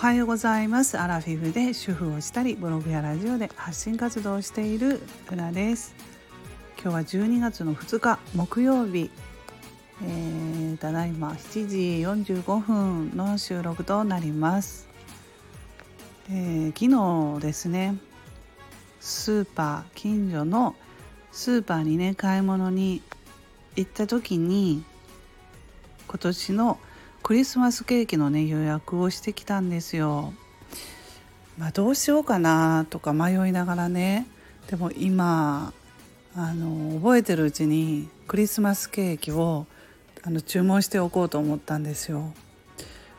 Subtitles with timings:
[0.00, 0.96] はようございます。
[0.96, 4.98] アラフィフで主婦をしたりブログやラジオで発信活動をしている
[5.30, 5.94] ルナです。
[6.82, 9.10] 今日は12月の2日木曜日、
[10.02, 11.76] えー、ただいま7時
[12.32, 14.88] 45分の収録となります、
[16.30, 17.98] えー、昨日ですね
[19.00, 20.76] スーパー近所の
[21.30, 23.02] スーパーにね買い物に
[23.76, 24.82] 行った時に
[26.08, 26.78] 今年の
[27.30, 30.34] クリスマスケーキのね予約をしてきたんですよ。
[31.58, 34.26] まあ、どうしようかなとか迷いながらね
[34.66, 35.72] でも今
[36.34, 39.66] あの覚えてるうちにクリスマスケーキを
[40.24, 42.32] あの注文しておこうと思ったんですよ。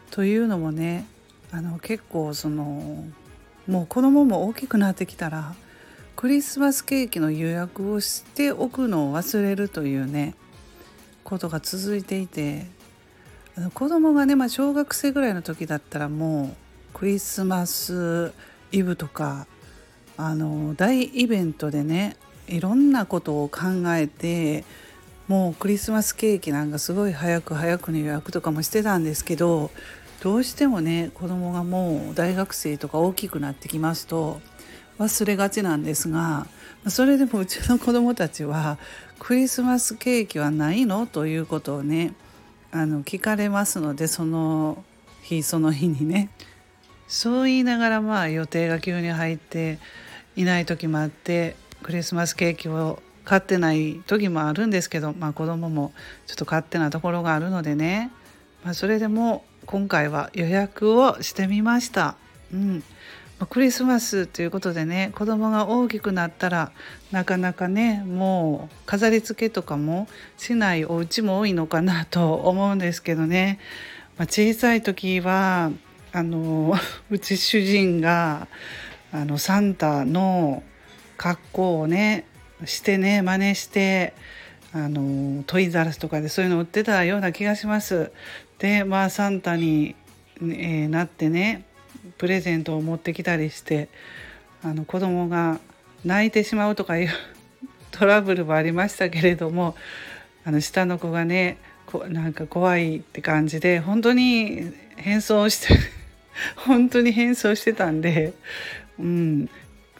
[0.10, 1.08] というのもね
[1.50, 3.06] あの結構その
[3.66, 5.56] もう子供も大きくなってきたら
[6.18, 10.36] クリスマスケーキの予約をしておくのを忘れるというね
[11.24, 12.81] ことが続いていて
[13.58, 16.56] あの子供がね、まあ、小学生ぐらいの時だったらも
[16.94, 18.34] うクリスマス
[18.72, 19.48] イブとか
[20.18, 22.16] あの大イベントでね
[22.48, 23.60] いろんなことを考
[23.96, 24.64] えて
[25.28, 29.72] もうクリスマスケーキなんかすごい早く早くに予約とかもしてたんですけど
[30.22, 34.40] どうしてもね子供がもう大学生とか大きくなってきますと
[35.00, 36.48] 忘れがちなんですが
[36.88, 38.78] それでもうちの子供たちは
[39.20, 41.08] クリスマスケーキはないの？
[41.08, 42.14] ということをね
[42.72, 44.84] あの聞かれますのでその
[45.22, 46.30] 日その日にね。
[47.08, 49.80] そう言いながらまあ予定が急に入って
[50.38, 55.92] いない時もあってクリスマスケーキを買ってない時もあるんですけど、まあ、子供も
[56.26, 58.12] ちょっと勝手なところがあるのでね、
[58.64, 62.16] まあ、それでも今回は予約をしてみました。
[62.54, 62.84] うん。
[63.46, 66.72] クリスマスということでね子供が大きくなったら
[67.12, 73.60] なかなかねもう飾り付けとかもしないお家も多いのかなと思うんですけどね、
[74.18, 75.72] まあ、小さい時は
[76.14, 76.76] あの
[77.10, 78.48] うち主人が
[79.12, 80.64] あのサンタの
[81.18, 82.26] 格好をね
[82.66, 84.14] してね真似して
[84.74, 88.12] あのトイザラスとかでそういうの売ってたような気がします。
[88.60, 89.96] でまあサンタに、
[90.42, 91.66] えー、なってね
[92.18, 93.90] プレゼントを持ってきたりして
[94.64, 95.60] あの子供が
[96.06, 97.10] 泣いてしまうとかいう
[97.92, 99.76] トラブルもありましたけれども
[100.46, 105.78] あの下の子がねこなんか怖いって感じで本当に変装して
[106.56, 108.34] 本当に変装してたんで、
[109.00, 109.50] うん、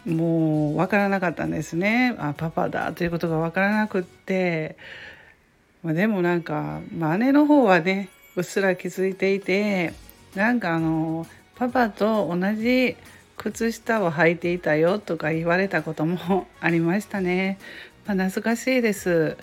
[0.06, 2.14] もう分からなかったんですね。
[2.18, 4.76] あパパだということが分からなくって、
[5.82, 6.80] まあ、でもなんか、
[7.18, 9.92] 姉の方はねうっすら気づいていて
[10.34, 11.26] なんかあの
[11.62, 12.96] パパと同じ
[13.36, 17.56] 靴下を履いていたよとか言われたこともありましたね。
[18.04, 19.36] まあ、懐かしいです。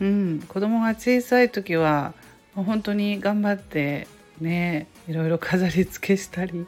[0.00, 2.12] うん、子供が小さい時は
[2.56, 4.08] もう本当に頑張って
[4.40, 6.66] ねいろいろ飾り付けしたり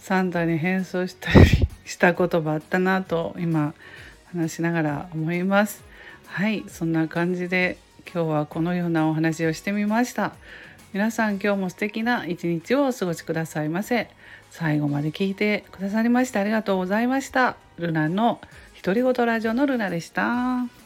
[0.00, 3.74] サンタに変装したりしたこともあったなと今
[4.32, 5.82] 話しながら思います。
[6.26, 7.76] はいそんな感じで
[8.12, 10.36] 今日はこのようなお話をしてみました。
[10.92, 14.08] 皆さん今日も素敵な一日をお過ごしくださいませ。
[14.50, 17.56] 最後まで聞いてくださりましてありがとうございました。
[17.78, 18.40] ルナの
[18.82, 20.79] 独り言ラジオのルナでした。